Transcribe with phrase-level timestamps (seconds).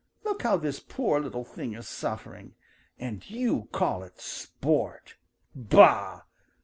[0.23, 2.55] Look how this poor little thing is suffering.
[2.97, 5.13] And you call it sport.
[5.53, 6.23] Bah!